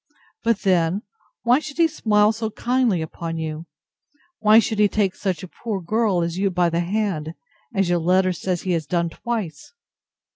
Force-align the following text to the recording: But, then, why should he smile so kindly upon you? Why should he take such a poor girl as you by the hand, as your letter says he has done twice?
But, 0.43 0.61
then, 0.61 1.03
why 1.43 1.59
should 1.59 1.77
he 1.77 1.87
smile 1.87 2.31
so 2.31 2.49
kindly 2.49 3.03
upon 3.03 3.37
you? 3.37 3.67
Why 4.39 4.57
should 4.57 4.79
he 4.79 4.87
take 4.87 5.13
such 5.13 5.43
a 5.43 5.47
poor 5.63 5.79
girl 5.79 6.23
as 6.23 6.39
you 6.39 6.49
by 6.49 6.71
the 6.71 6.79
hand, 6.79 7.35
as 7.75 7.87
your 7.87 7.99
letter 7.99 8.33
says 8.33 8.63
he 8.63 8.71
has 8.71 8.87
done 8.87 9.11
twice? 9.11 9.73